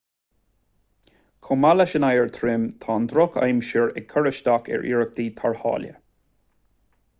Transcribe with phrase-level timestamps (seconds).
[1.47, 5.95] chomh maith leis an oighear trom tá an drochaimsir ag cur isteach ar iarrachtaí tarrthála